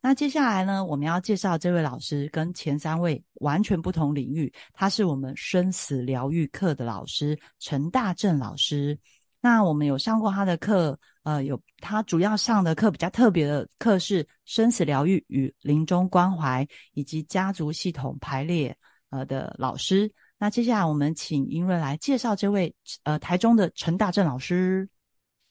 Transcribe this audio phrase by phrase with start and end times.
[0.00, 8.98] 那接下来呢，我们要介绍这位老师跟前三位完全不同领域，他是我们生死疗愈课的老师陈大正老师。
[9.40, 18.76] 那我们有上过他的课，呃，有他主要上的课比较特别的课是生死疗愈与临终关怀，以及家族系统排列，
[19.10, 20.12] 呃的老师。
[20.38, 22.72] 那接下来我们请英瑞来介绍这位，
[23.02, 24.88] 呃，台中的陈大正老师。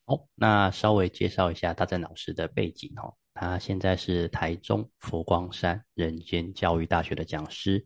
[0.05, 3.13] 好，那稍微介绍一下大正老师的背景哦。
[3.39, 7.85] 他现在是台中佛光山人间教育大学的讲师。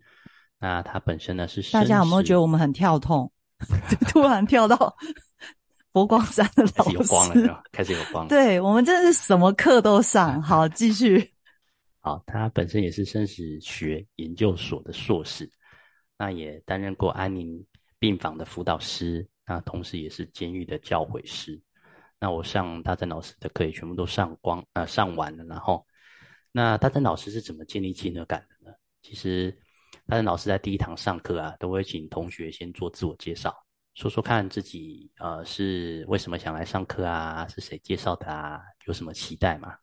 [0.58, 3.30] 那他本身呢是大家有没有觉得我们很跳痛？
[4.08, 4.96] 突然跳到
[5.92, 8.30] 佛光山的老师，有光了，开始有光了。
[8.30, 10.40] 对我们真的是什么课都上。
[10.42, 11.34] 好，继续。
[12.00, 15.50] 好，他本身也是生死学研究所的硕士，
[16.18, 17.64] 那也担任过安宁
[18.00, 21.62] 病房的辅导师，那同时也是监狱的教诲师。
[22.22, 25.44] 那我上大正老师的课也全部都上光，呃，上完了。
[25.46, 25.84] 然后，
[26.52, 28.78] 那大正老师是怎么建立亲和感的呢？
[29.02, 29.52] 其实，
[30.06, 33.52] 大正老师在第一堂上课啊，都会请同学先做自我介绍，
[33.96, 37.48] 说说看自己，呃，是为什么想来上课啊？
[37.48, 38.62] 是谁介绍的啊？
[38.86, 39.74] 有什么期待嘛？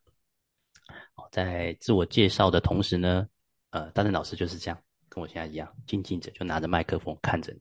[1.15, 3.27] 哦，在自我介绍的同时呢，
[3.71, 7.59] 呃，大正老师就是这样，跟我现在一样，静静着就拿着麦克风看着你。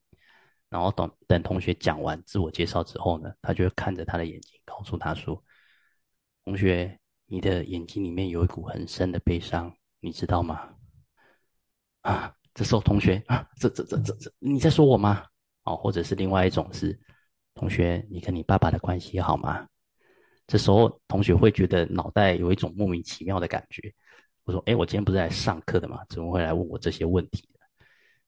[0.70, 5.42] 然后等等同学讲完自我介绍之后呢，他就会看着他的眼睛，告诉他说
[6.44, 10.68] ：“同学，你的眼睛里面有一股很深的悲伤，你知道吗？”
[12.02, 15.24] 啊，这时候同学啊，这这这这这，你在说我吗？
[15.64, 16.98] 哦，或者是另外一种是，
[17.54, 19.66] 同学，你跟你爸爸的关系好吗？
[20.46, 23.90] 这时候同学会觉得脑袋有一种莫名其妙的感觉。
[24.44, 26.04] 我说：“哎，我今天不是来上课的吗？
[26.10, 27.48] 怎么会来问我这些问题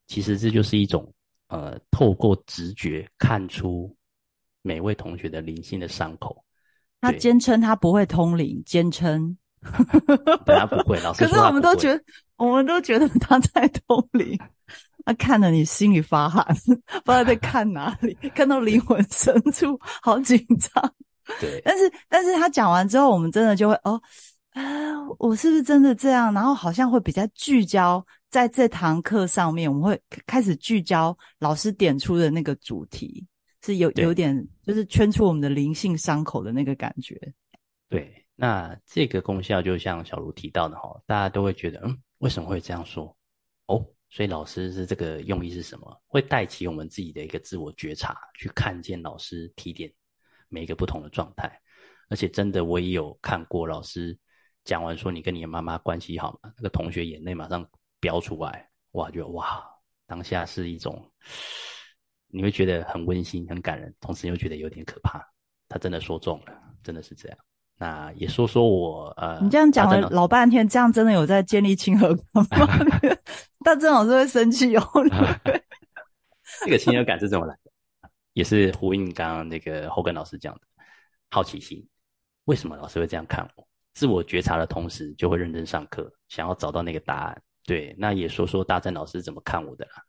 [0.07, 1.13] 其实这就是一种。
[1.51, 3.95] 呃，透过直觉看出
[4.63, 6.45] 每位同学的灵性的伤口。
[7.01, 9.37] 他坚称他不会通灵，坚称，
[10.47, 11.01] 本来不会。
[11.01, 12.03] 老师可是我们都觉得，
[12.37, 14.39] 我们都觉得他在通灵。
[15.05, 16.45] 他 看了你心里发寒，
[17.05, 20.95] 不知道在看哪里，看到灵魂深处，好紧张。
[21.41, 21.61] 对。
[21.65, 24.01] 但是，但是他讲完之后，我们真的就会哦，
[24.51, 24.63] 啊，
[25.19, 26.33] 我是不是真的这样？
[26.35, 28.07] 然后好像会比较聚焦。
[28.31, 33.27] 在这堂课上面，我们会开始聚焦老师点出的那个主题，
[33.65, 37.21] 是有有点就是圈出我们的灵性伤口的那个感觉。
[37.89, 43.05] 对，那这个功效就像小卢提到的哈，大家都会觉得，嗯，为什么会这样说？
[43.67, 46.03] 哦，所以老师是这个用意是什么？
[46.07, 49.93] 会带起我们自己的一个自我觉察，去看见老师提点
[50.49, 51.51] 每一个不同的状态。
[52.09, 54.17] 而且真的，我也有看过老师
[54.63, 56.53] 讲完说你跟你的妈妈关系好吗？
[56.57, 57.69] 那个同学眼泪马上。
[58.01, 59.63] 标出来，哇，就哇，
[60.07, 61.09] 当下是一种，
[62.29, 65.25] 你会觉得很温馨、很感人，同时又觉得有点可怕。
[65.69, 66.53] 他真的说中了，
[66.83, 67.39] 真的是这样。
[67.77, 72.47] 那也说说我，呃，你这样讲了老半天，这样真的有在建立亲和感吗？
[73.65, 74.83] 大正老师会生气哦。
[76.65, 77.71] 这个亲和感是怎么来的？
[78.33, 80.61] 也是呼应刚刚那个后根老师讲的
[81.31, 81.87] 好奇心。
[82.45, 83.67] 为什么老师会这样看我？
[83.95, 87.43] 自我觉察的同时，就会认真上课，想要找到那个答案。
[87.71, 90.05] 对，那也说说大正老师怎么看我的啦。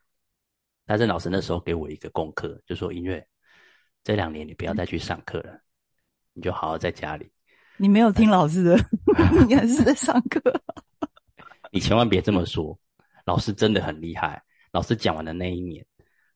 [0.84, 3.24] 大正老师那时候给我一个功课，就说音乐
[4.04, 5.62] 这两年你不要再去上课了，
[6.34, 7.32] 你就好好在家里。
[7.78, 8.76] 你没有听老师的，
[9.48, 10.42] 你还是在上课。
[11.72, 12.76] 你千万别这么说，
[13.26, 14.42] 老师真的很厉害。
[14.72, 15.86] 老师讲完的那一年，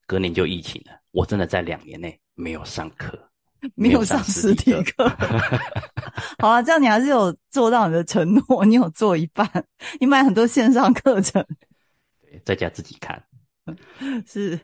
[0.05, 3.31] 隔年就疫情了，我真的在两年内没有上课。
[3.75, 5.09] 没有上实体课，
[6.39, 9.49] 好啊，这样你还是有做到你的承诺， 你有做一半，
[9.99, 11.43] 你买很多线上课程，
[12.21, 13.23] 对，在家自己看，
[14.27, 14.59] 是，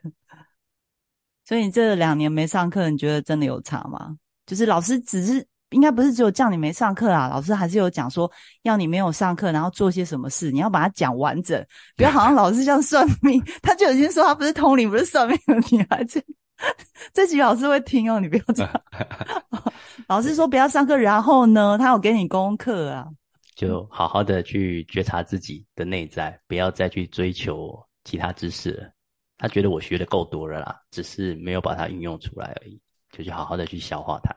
[1.46, 4.16] 所以你这两年没上课，你觉得真的有差吗？
[4.46, 8.30] 就是老师只是应该不是只有叫你没上课啊，老师还是有讲说
[8.64, 16.24] 要你没有上课，然后做些什么事，你要把它讲完整，不要好像老师像算命，他就已经说他不是通灵，不是算命的女孩子。
[17.14, 18.84] 这集老师会听哦，你不要这样。
[20.08, 23.08] 老师说不要上课，然后呢，他有给你功课啊，
[23.56, 28.92] 就好好的去觉察自己的内在，不要再去追求其他知识了。
[29.38, 32.80] 他觉得我学的够多了啦，只是没有把它运用出来而已，
[33.12, 34.34] 就去好好的去消化它。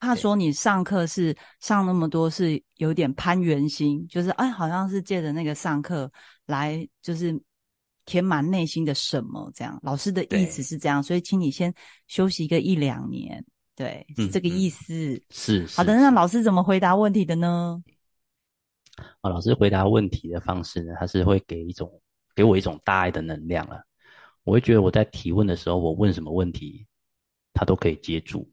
[0.00, 6.10] 他说你上课是上那么多，是有点攀缘心，就是哎，好像是借着那个上课
[6.46, 7.40] 来，就是。
[8.04, 9.50] 填满内心的什么？
[9.54, 11.72] 这样，老师的意思是这样，所以请你先
[12.06, 13.44] 休息一个一两年，
[13.74, 15.22] 对，是这个意思。
[15.30, 17.82] 是好的，那老师怎么回答问题的呢？
[19.20, 21.90] 啊，老师回答问题的方式呢，他是会给一种
[22.34, 23.82] 给我一种大爱的能量了。
[24.44, 26.86] 我会觉得我在提问的时候，我问什么问题，
[27.54, 28.48] 他都可以接住。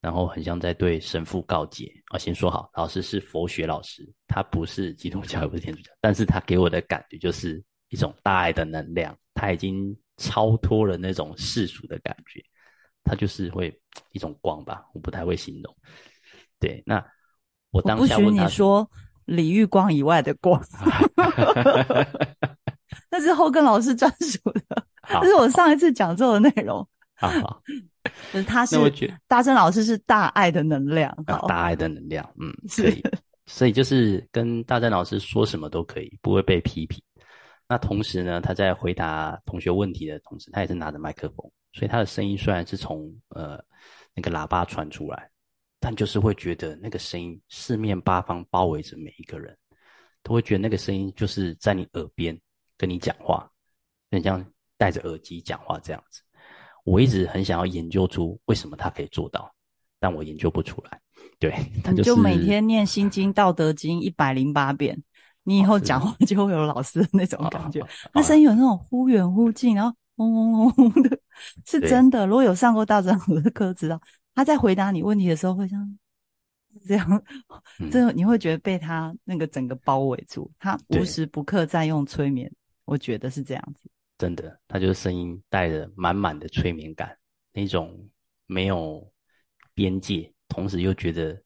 [0.00, 2.16] 然后很像在对神父告诫啊。
[2.16, 12.42] 先说好，老师是佛学老师，他不是基督教，也不是天主教，但是他给我的感觉就是一种大爱的能量，他已经超脱了那种世俗的感觉，
[13.04, 13.78] 他就是会
[14.12, 15.76] 一种光吧，我不太会形容。
[16.58, 17.04] 对，那
[17.70, 18.88] 我当下问你说
[19.26, 20.60] 李玉光以外的光，
[23.10, 24.38] 那是后跟老师专属
[24.68, 24.84] 的，
[25.20, 26.86] 这是我上一次讲座的内容。
[27.16, 27.62] 好。
[28.46, 28.76] 他是
[29.28, 33.02] 大正老师是大爱的能量，大爱的能量，嗯，可以，
[33.46, 37.02] 所以就是跟大正老师说什么都可以，不会被批评。
[37.70, 43.62] 那同时呢，他在回答同学问题的同时，他也是拿着麦克风，所以他的声音虽然是从呃
[44.12, 45.30] 那个喇叭传出来，
[45.78, 49.56] 但就是会觉得那个声音四面八方包围着每一个人，
[50.24, 52.36] 都会觉得那个声音就是在你耳边
[52.76, 53.48] 跟你讲话，
[54.10, 54.44] 很像
[54.76, 56.22] 戴着耳机讲话这样子。
[56.82, 59.48] 我一直很想要研究出为什么他可以做到，
[60.00, 61.00] 但我研究不出来。
[61.38, 65.00] 对， 他就每天念心经、道德经一百零八遍，
[65.44, 67.84] 你以后讲话就会有老师的那种感觉。
[68.12, 71.18] 那声音有那种忽远忽近，然后嗡嗡嗡嗡的，
[71.64, 72.26] 是真的。
[72.26, 74.00] 如果有上过大正老师的课，知道
[74.34, 75.98] 他在回答你问题的时候会像
[76.86, 77.22] 这样，
[77.90, 82.50] 这你会觉得被他那个整个包围住，他无时不刻在用催眠。
[82.84, 83.88] 我觉得是这样子。
[84.18, 87.16] 真的，他就是声音带着满满的催眠感，
[87.52, 88.08] 那种
[88.46, 89.10] 没有
[89.72, 91.40] 边界，同时又觉得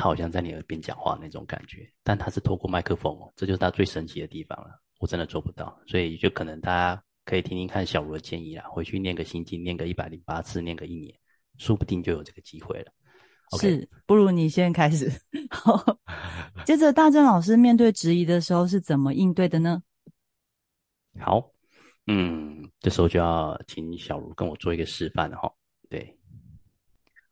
[0.00, 1.86] 他好像在你耳边讲话那种感觉。
[2.02, 4.80] 但他是透过麦克风哦，这就是他最神奇的地方了。
[4.98, 11.14] 我真的做不到，所以就可能大家可以听听看小茹的建议啦，回去念个心经，念个一百零八次，念个一年，
[11.58, 12.92] 说不定就有这个机会了。
[13.58, 15.12] 是，不如你先开始。
[16.64, 19.82] 接着，大正老师面对质疑的时候是怎么应对的呢？
[21.20, 21.52] 好。
[22.06, 25.52] 嗯，这时候就要请小茹跟我做一个示范了哈。
[25.88, 26.18] 对，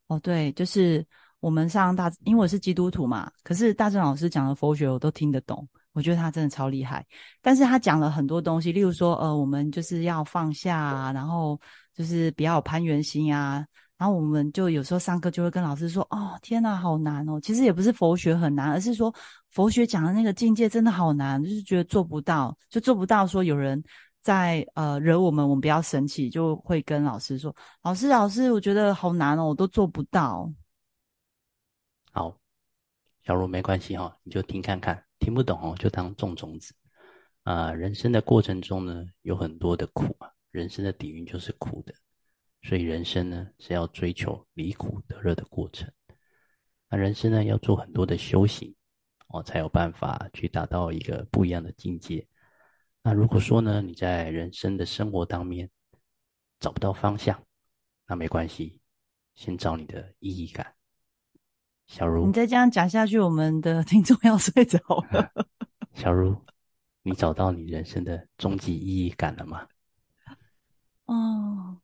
[0.06, 1.05] 哦，对，就是
[1.40, 7.06] 我们上大，因为我是基督徒嘛，可是大正老师讲的佛学我都听得懂，我觉得他真的超厉害。
[7.40, 11.61] 但是他讲了很多东西，例如说，呃，我们就是要放下，然后
[11.94, 13.64] 就是不要有攀缘心啊。
[13.96, 17.41] 然后我们就有时候上课就会跟老师说，哦，天哪，好难哦。
[17.41, 19.12] 其实也不是佛学很难，而是说
[19.50, 23.82] 佛学讲的那个境界真的好难，就是觉得做不到，就做不到说有人。
[24.20, 30.52] 在呃惹我们，我们不要生气，就会跟老师说：“老师，老师，我觉得好难哦，我都做不到。”
[32.19, 32.37] 好，
[33.23, 36.75] 小茹没关系哈，你就听看看，听不懂哦就当种种子
[37.44, 37.73] 啊。
[37.73, 41.94] 人生的过程中呢，有很多的苦啊，人生的底蕴就是苦的，
[42.62, 45.88] 所以人生呢是要追求离苦得乐的过程。
[46.88, 48.75] 那人生呢要做很多的修行
[49.29, 52.26] 哦，才有办法去达到一个不一样的境界。
[53.00, 55.70] 那如果说呢，你在人生的生活当面
[56.59, 57.41] 找不到方向，
[58.09, 58.81] 那没关系，
[59.37, 60.75] 先找你的意义感。
[61.88, 64.79] 小茹，你再这样讲下去，我们的听众要睡着
[65.11, 65.32] 了。
[65.94, 66.37] 小茹，
[67.02, 69.67] 你找到你人生的终极意义感了吗？
[71.06, 71.79] 哦，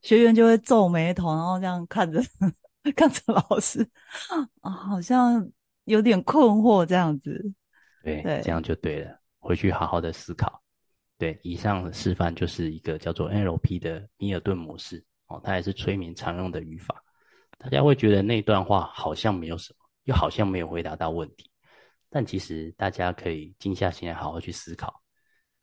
[0.00, 2.22] 学员就会皱眉头，然后这样看着
[2.96, 3.86] 看着老师，
[4.62, 5.46] 啊，好像
[5.84, 7.52] 有点困惑这样子。
[8.02, 9.20] 对，对这样就对了。
[9.40, 10.62] 回去好好的思考，
[11.18, 17.04] 对，以上示范就是一个叫做 NLP 的米尔顿模式哦，它也是催眠常用的语法。
[17.58, 21.50] 大家会觉得那段话好像没有什么，又好像没有回答到问题，
[22.08, 25.02] 但其实大家可以静下心来好好去思考。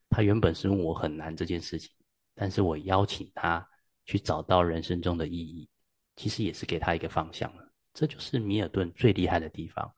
[0.10, 1.89] 他原本是问我很难这件事情，
[2.36, 3.65] 但是我邀请他
[4.05, 5.67] 去找到人生中的意义，
[6.15, 7.72] 其实也是给他一个方向了。
[7.93, 9.89] 这就是米尔顿最厉害的地方，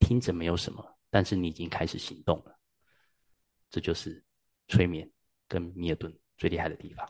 [0.00, 2.58] 听着没有什么，但是你已经开始行动了。
[3.70, 4.22] 这就是
[4.68, 5.08] 催眠
[5.48, 7.08] 跟米尔顿最厉害的地方。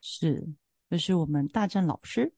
[0.00, 0.48] 是，
[0.88, 2.32] 这是我们大战老师。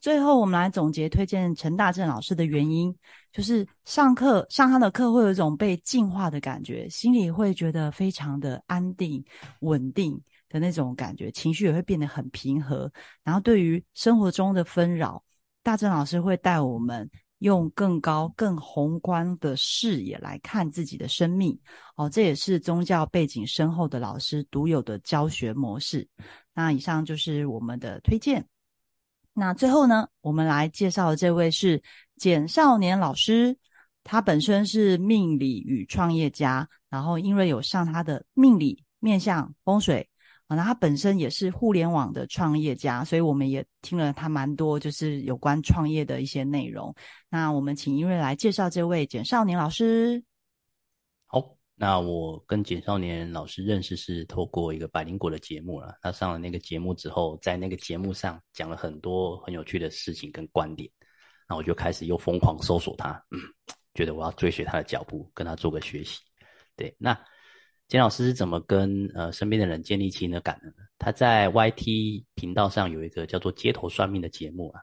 [0.00, 2.94] 最后，我们来总结推荐陈大正老师的原因，
[3.32, 9.24] 就是上课上他的课会有一种被净化的感觉，心里会觉得非常的安定、
[9.60, 12.90] 稳定的那种感觉，情绪也会变得很平和。
[13.24, 15.22] 然后，对于生活中的纷扰，
[15.62, 17.10] 大正老师会带我们。
[17.40, 21.56] 用更高、更宏观的视野来看自己的生命，
[21.94, 26.08] 哦，这也是宗教背景深厚的老师独有的教学模式。
[26.54, 28.42] 那以上就是我们的推荐。
[29.38, 31.82] 那最后呢，我们来介绍的这位是
[32.16, 33.54] 简少年老师，
[34.02, 40.08] 他本身是命理与创业家，然后因为有上他的命理面向风水。
[40.46, 46.94] 啊，那他本身也是互联网的创业家，所以我们也听了他蛮多，就是有关创业的一些内容。
[47.28, 50.22] 那我们请音瑞来介绍这位简少年老师。
[51.78, 55.94] 那我跟简少年老师认识是透过一个百灵果的节目了。
[56.00, 60.90] 他上了那个节目之后，在那个节目上讲了很多很有趣的事情跟观点。
[61.46, 63.38] 那我就开始又疯狂搜索他，嗯，
[63.92, 66.18] 觉得我要追随他的脚步，跟他做个学习。
[66.76, 67.14] 对，那
[67.88, 70.72] 简老师是怎么跟呃身边的人建立起的感呢？
[70.98, 74.80] 他在 YT 频道上有一个叫做街头算命的节目啊，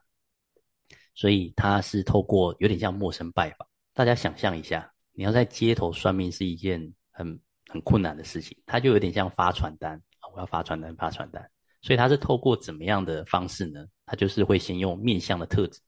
[1.15, 3.67] 所以他是透过有点像陌生拜访。
[3.95, 4.92] 大家想象一下。
[5.13, 10.01] 你要在街头算命是一件很很困难的事情，它就有点像发传单
[10.33, 11.49] 我要发传单，发传单。
[11.81, 13.85] 所以它是透过怎么样的方式呢？
[14.05, 15.79] 它就是会先用面相的特质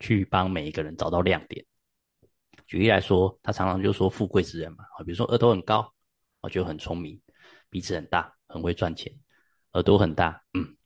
[0.00, 1.64] 去帮每一个人找到亮点。
[2.66, 5.90] 举例来说，他常常就说富贵之人嘛，啊，比如说额头很高，
[6.42, 7.18] 我就很聪明，
[7.70, 9.10] 鼻子很大，很会赚钱，
[9.72, 10.76] 耳朵很大，嗯，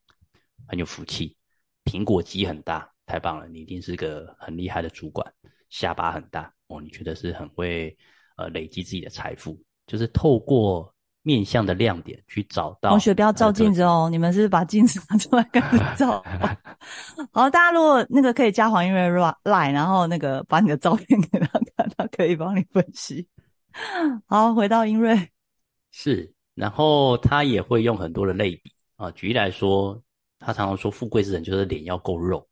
[0.69, 1.37] 很有福气，
[1.85, 5.35] 苹果肌很大，太棒了，你一定是个很厉害的主管，
[5.71, 6.55] 下巴很大。
[6.73, 7.97] 哦，你觉得是很会
[8.37, 12.91] 呃累积自己的财富，就是透过面相的亮点去找到。
[12.91, 15.63] 同学不要照镜子哦，你们是把镜子拿出来跟
[15.97, 16.25] 照。
[17.31, 19.09] 好，大家如果那个可以加黄音乐
[19.45, 23.29] line，然后那个把你的照片给他看，他可以帮你分析。
[24.27, 25.31] 好，回到英瑞，
[25.93, 30.03] 是，然后他也会用很多的类比啊，举例来说，
[30.39, 32.47] 他常常说富贵之人就是脸要够肉，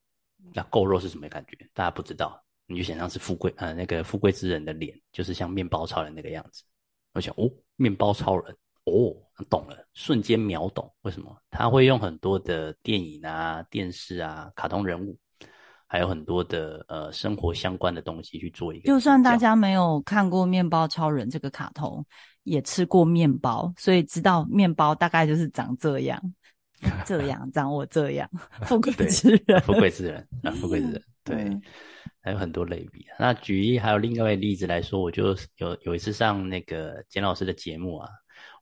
[0.54, 1.58] 那够肉是什么感觉？
[1.74, 2.40] 大家不知道。
[2.70, 6.62] 你就想象是富贵，呃，那个富贵之人的脸，就是像面包超人那个样子。
[7.14, 9.12] 我想，哦，面包超人，哦，
[9.50, 10.88] 懂了，瞬间秒懂。
[11.02, 11.36] 为什么？
[11.50, 15.18] 他会用很多的电影啊、电视啊、卡通人物，
[15.88, 18.86] 还有很多的呃生活相关的东西去做一个。
[18.86, 22.06] 就算大家没有看过面包超人这个卡通，
[22.44, 26.22] 也吃过面包，所以知道面包大概就是长这样，
[27.04, 28.30] 这样长我这样，
[28.62, 31.60] 富贵之人，富贵之人啊，富贵之人， 对。
[32.22, 33.06] 还有很多类比。
[33.18, 38.08] 那举一还有另外一个例子来说，我就有有一次上那个简老师的节目啊，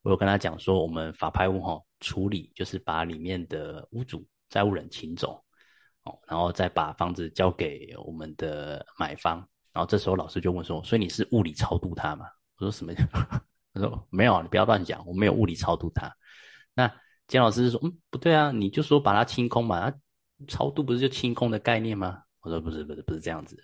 [0.03, 5.43] 我有跟他讲说，我们法拍屋哈处理就是把里面的屋主债务人请走，
[6.05, 9.37] 哦，然后再把房子交给我们的买方。
[9.73, 12.27] 然后这时候老师就问说，所以你是物理超度他吗？
[12.59, 12.93] 我说什么？
[13.75, 16.13] 他说没有啊，你不要乱讲，我没有物理超度他。
[16.75, 16.93] 那
[17.27, 19.93] 简老师说，嗯，不对啊，你就说把它清空嘛，
[20.47, 22.23] 超度不是就清空的概念吗？
[22.49, 23.63] 我说不是不是不是这样子，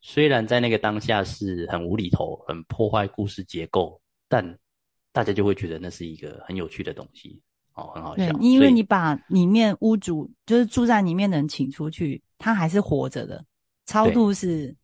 [0.00, 4.58] 虽然在那个当下是很无厘头、很破坏故事结构，但
[5.12, 7.40] 大家就会觉得那是一个很有趣的东西
[7.74, 8.26] 哦，很好笑。
[8.40, 13.44] 因为你把里面屋主就是住在里面的人请出去，他还是活着的，
[13.86, 14.74] 超度是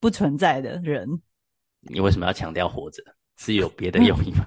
[0.00, 1.08] 不存在的人。
[1.82, 3.04] 你为什么要强调活着？
[3.36, 4.46] 是有别的用意吗？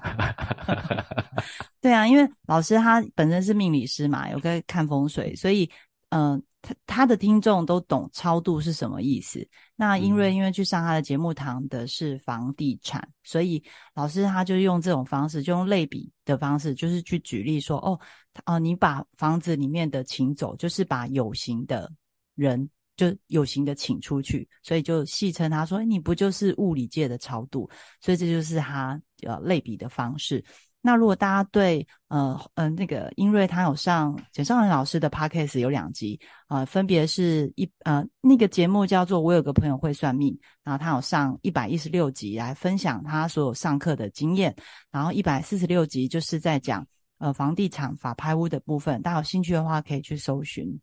[1.80, 5.70] 对啊，因为老师他本身是命理师嘛，有个看风水，所以
[6.10, 6.42] 嗯。
[6.66, 9.46] 他他的听众都懂超度是什么意思。
[9.76, 13.62] 那英瑞因为去上他的节目谈的是房地产，所以
[13.94, 18.00] 老师他就用这种方式，就用类比的方式，就是去举例说，哦，
[18.46, 21.92] 哦，你把房子里面的请走，就是把有形的
[22.34, 22.66] 人
[22.96, 27.68] 就有形的请出去，所以就戏称他说，你不就是物理界的超度？
[28.00, 30.42] 所以这就是他呃类比的方式。
[30.86, 44.54] 那如果大家对呃呃那个英瑞他有上简少仁老师的 podcast 有两集啊，分别是一呃那个节目叫做我有个朋友会算命，然后他有上一百一十六集来分享他所有上课的经验，
[44.90, 46.86] 然后一百四十六集就是在讲
[47.16, 50.78] 呃房地产法拍屋的部分，大家有兴趣的话可以去搜寻。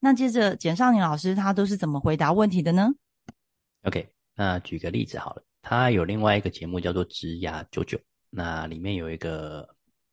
[0.00, 2.88] 那接着简少年老师他都是怎么回答问题的呢
[3.82, 8.00] ？OK，那举个例子好了，他有另外一个节目叫做职涯九九。
[8.36, 9.60] 那里面有一个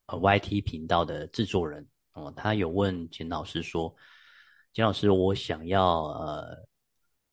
[0.05, 3.91] 呃 YT 频道的制作人哦，他有问简老师说
[4.73, 6.55] ：“简老师，我想要呃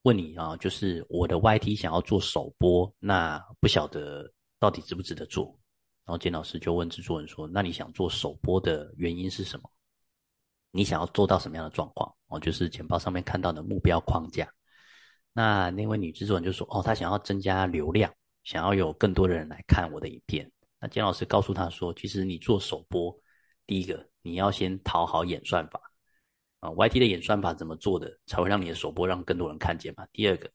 [0.01, 5.55] 问你啊，就是我的 YT 想要做首播，那不晓得到底值不值得做？”
[6.05, 9.69] 然后简老师就问制作人说：“那你想做首播的原因是什么？
[10.71, 12.11] 你想要做到什么样的状况？
[12.29, 14.51] 哦，就是简报上面看到的目标框架。”
[15.33, 18.11] 那那位女制作人就说：“哦，她想要增加流量，
[18.43, 23.13] 想要有更多的人来看我的影片。”那姜老师告诉他说：“其实你做首播，
[23.67, 25.91] 第一个你要先讨好演算法
[26.61, 30.07] 啊，YT 的演算法怎么做的才会让你的首播让更多人看见嘛？
[30.13, 30.49] 第二个，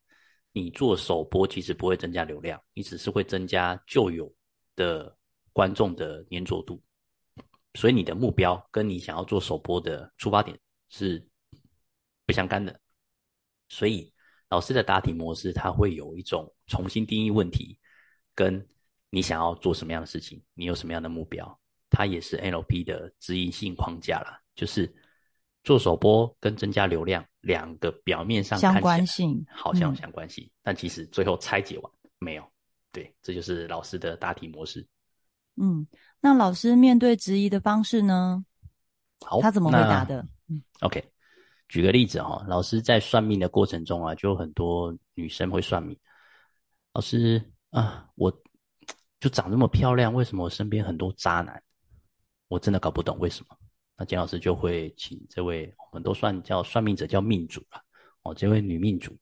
[0.52, 4.34] 你做首播其实不会增加流量，你只是会增加旧有
[4.76, 5.14] 的
[5.52, 6.82] 观众的粘着度，
[7.74, 11.22] 所以你的目标跟你想要做首播的出发点是
[12.24, 12.80] 不相干的。
[13.68, 14.10] 所以
[14.48, 17.78] 老师的答题模式，它会有一种重新定义问题
[18.34, 18.66] 跟。”
[19.14, 20.42] 你想要做什么样的事情？
[20.54, 21.56] 你有什么样的目标？
[21.88, 24.92] 它也是 NLP 的指引性框架啦，就是
[25.62, 32.44] 做首播跟增加流量两个表面上相关性好像有相关性，但其实最后拆解完没有，
[32.90, 34.84] 对，这就是老师的答题模式。
[35.54, 35.86] 嗯，
[36.18, 38.44] 那老师面对质疑的方式呢？
[39.24, 40.26] 好，他怎么回答的？
[40.48, 41.00] 嗯，OK，
[41.68, 45.96] 举个例子哈，老师在算命的过程中啊，就有很多女生会算命。
[46.92, 47.40] 老师
[47.70, 48.42] 啊，我
[49.24, 51.62] 就长这么漂亮，为什么我身边很多渣男？
[52.46, 53.56] 我真的搞不懂为什么。
[53.96, 57.82] 那简老师就会请这位，我们都算叫算命者，叫命主了。
[58.24, 59.16] 哦，这位女命主，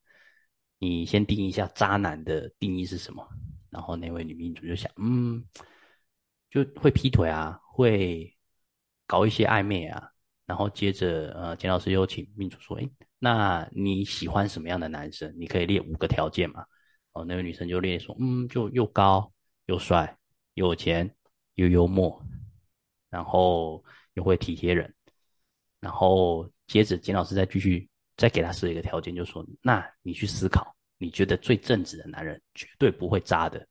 [0.81, 3.25] 你先定一下渣男的定义是什么？
[3.71, 5.41] 然后那位女命主就想，嗯，
[6.51, 8.37] 就会劈腿啊，会
[9.07, 10.11] 搞一些暧昧啊。
[10.47, 12.91] 然后接着，呃，简老师又请命主说，哎，
[13.21, 15.33] 那你喜欢什么样的男生？
[15.39, 16.65] 你可以列五个条件嘛。
[17.13, 19.33] 哦，那位女生就列说，嗯，就又高
[19.67, 20.17] 又帅
[20.55, 21.15] 又有钱
[21.55, 22.23] 又幽默，
[23.09, 23.85] 然后。
[24.15, 24.95] 又会体贴人，
[25.81, 27.89] 然后接着金老师再继续
[28.19, 33.67] 再给他设一个条件，就说：那你去思考，你觉得最正直的男人绝对不会渣的，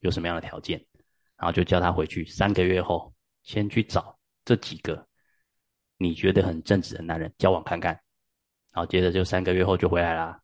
[0.00, 0.84] 有什么样的条件？
[1.36, 5.06] 然后就叫他回去三个月后，先去找这几个
[5.96, 7.92] 你觉得很正直的男人交往看看。
[8.72, 10.36] 然后接着就三个月后就回来啦。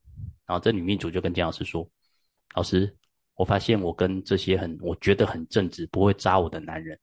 [0.47, 1.85] 然后这女命主就跟金老师说：
[2.55, 2.97] 老师，
[3.41, 6.99] 我发现我跟这些很我觉得很正直不会渣我的男人。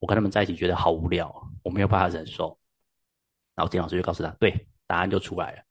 [0.00, 2.58] 我跟他们在一起觉得好无聊，我没有办法忍受。
[3.54, 5.62] 然后金老师就告诉他，对，答案就出来了。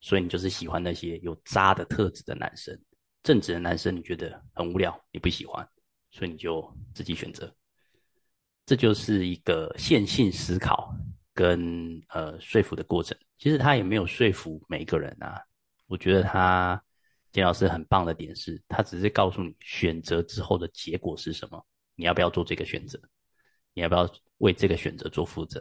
[0.00, 2.76] 所以你就是喜欢那些有渣的特质的男生，
[3.22, 5.64] 正直的男生你觉得很无聊，你不喜欢，
[6.10, 7.48] 所以你就自己选择。
[8.66, 10.92] 这就是一个线性思考
[11.32, 13.16] 跟呃说服的过程。
[13.38, 15.40] 其实他也没有说服每一个人啊。
[15.86, 16.82] 我觉得他
[17.34, 21.62] 金老师很棒的点是，他只是告诉你选择之后的结果是什么，
[21.96, 22.98] 你要不要做这个选择。
[23.74, 25.60] 你要不要为这个选择做负责？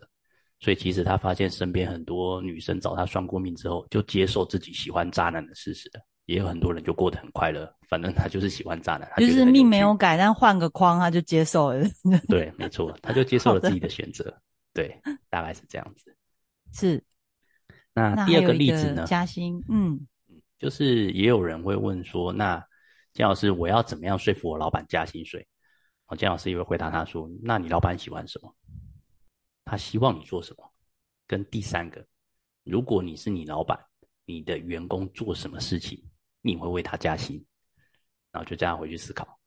[0.59, 6.01] 所以其实他发现身边很多女生找他算过命之后，就接受自己喜欢渣男的事实了。
[6.25, 11.83] 也有很多人就过得很快乐，反正他就是喜欢渣男，就是命没有改，但换个框他就接受了。
[12.29, 14.31] 对，没错，他就接受了自己的选择。
[14.73, 14.95] 对，
[15.29, 16.15] 大概是这样子。
[16.71, 17.03] 是。
[17.93, 19.05] 那第二个例子呢？
[19.05, 19.99] 嘉欣，嗯，
[20.63, 22.65] 就是也有人会问说，那
[23.11, 25.45] 姜老师，我要怎么样说服我老板加薪水？
[26.07, 28.55] 哦，姜老师也会回答他说：“那你老板喜欢什么？
[29.65, 30.63] 他希望你做什么？
[31.27, 32.07] 跟第三个，
[32.63, 33.77] 如果你是你老板，
[34.23, 36.01] 你的员工做什么事情，
[36.39, 37.45] 你会为他加薪？
[38.31, 39.37] 然后就这样回去思考，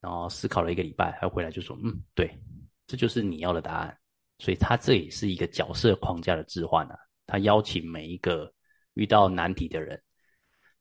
[0.00, 2.40] 然后思考了一个礼拜，他回来就说：嗯，对，
[2.86, 3.98] 这就是你要的答案。
[4.38, 6.96] 所以他这也是一个角色框架的置换啊。
[7.26, 8.52] 他邀请每一个
[8.94, 10.02] 遇到难题的人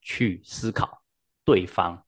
[0.02, 1.04] 去思考
[1.46, 2.02] 对方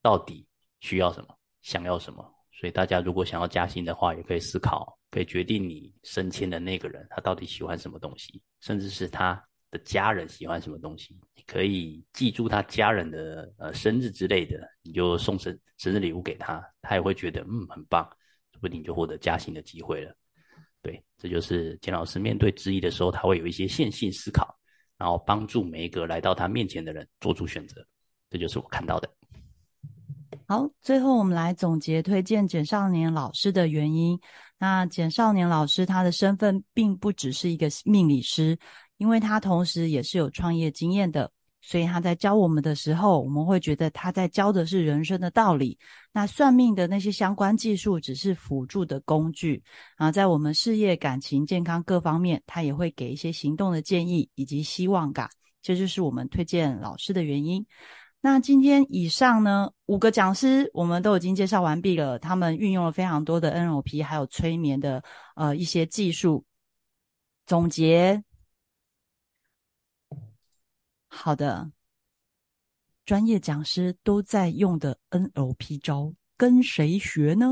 [0.00, 0.46] 到底
[0.80, 2.28] 需要什么。”想要什么？
[2.50, 11.16] 所以大家如果想要加薪的话，也可以思考，可以决定你升迁的那个人他到底喜欢什么东西，甚至是他的家人喜欢什么东西。
[11.36, 18.04] 你可以记住他家人的呃生日之类的，你就送生生日礼物给他，他也会觉得嗯很棒，
[18.50, 20.12] 说不定就获得加薪的机会了。
[20.82, 24.52] 对，这就是简老师面对质疑的时候，他会有一些线性思考，
[25.02, 27.84] 然后帮助每一个来到他面前的人做出选择。
[28.30, 29.10] 这就是我看到的。
[30.46, 34.20] 好，最后我们来总结推荐简少年老师的原因。
[34.58, 38.56] 那简少年老师他的身份并不只是一个命理师，
[38.96, 45.78] 因为他同时也是有创业经验的，所以他在教我们的时候，我们会觉得他在教的是人生的道理。
[46.12, 49.62] 那算命的那些相关技术只是辅助的工具
[49.96, 55.30] 啊，在我们事业、感情、健康各方面，他也会给一些行动的建议以及希望感。
[55.62, 57.64] 这就是我们推荐老师的原因。
[58.20, 62.18] 那今天以上呢五个讲师，我们都已经介绍完毕了。
[62.18, 65.02] 他们运用了非常多的 NLP，还有催眠的
[65.36, 66.44] 呃一些技术。
[67.46, 68.22] 总结，
[71.14, 71.70] 好的，
[73.04, 77.46] 专业讲师都在用的 NLP 招，跟谁学呢？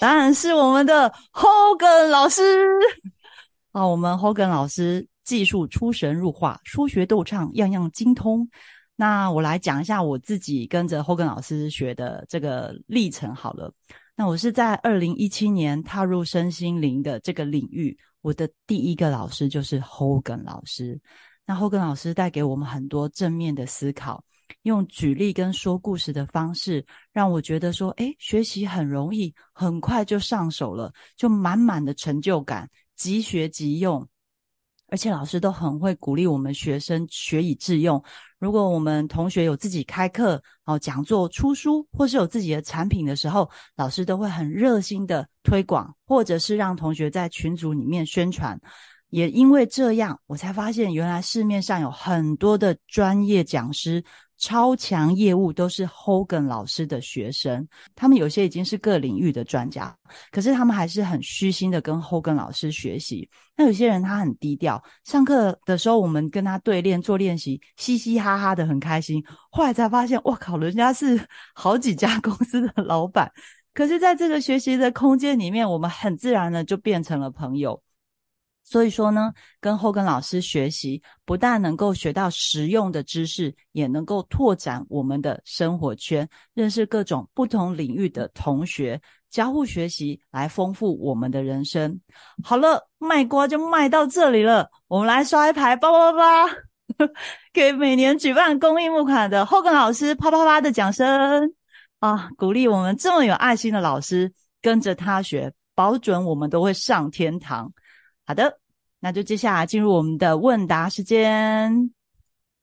[0.00, 2.42] 当然是我们的 Hogan 老师。
[3.70, 5.06] 啊，我们 Hogan 老师。
[5.24, 8.48] 技术出神入化，说学逗唱，样样精通。
[8.94, 13.72] 那我来讲一下我自己跟着 Hogan 老师学的这个历程好了。
[14.14, 21.00] 那我是在二零一七年踏入身心灵的这个领域，我的第一个老师就是 Hogan 老师。
[21.44, 24.24] 那 Hogan 老师带给我们很多正面的思考，
[24.62, 34.04] 用举例跟说故事的方式，让我觉得说，诶，学习很容易，很快就上手了，就满满的成就感，即学即用。
[34.88, 38.02] 而且老师都很会鼓励我们学生学以致用。
[38.38, 48.60] 如果我们同学有自己开课、哦讲座、出书，或是有自己的产品的时候，老师都会很热心的推广，或者是让同学在群组里面宣传。
[49.10, 54.04] 也因为这样，我才发现原来市面上有很多的专业讲师。
[54.38, 59.96] 超强业务都是 Hogan 老师的学生，他们有些已经是各领域的专家，
[60.30, 63.28] 可是他们还是很虚心的跟 Hogan 老师学习。
[63.56, 69.24] 那有些人他很低调，上课的时候我们跟他对练做练习，嘻嘻哈哈的很开心。
[69.50, 71.18] 后来才发现，哇靠，人家是
[71.54, 73.32] 好几家公司的老板。
[73.72, 77.82] 可是在这个学习的空间里面，我们很自然的就变成了朋友。
[78.68, 89.00] 所以说呢，跟后跟老师学习，不但能够学到实用的知识，也能够拓展我们的生活圈，认识各种不同领域的同学，
[89.30, 92.00] 交互学习来丰富我们的人生。
[92.42, 96.48] 好了，卖瓜就卖到这里了，我们来刷一排八八八，
[97.54, 101.08] 给每年举办公益募款的后跟老师啪啪啪的掌声
[102.00, 102.28] 啊！
[102.36, 107.72] 鼓励我们这么有爱心的老师，跟着他学，保准我们都会上天堂。
[108.28, 108.58] 好的，
[108.98, 111.95] 那就接下来进入我们的问答时间。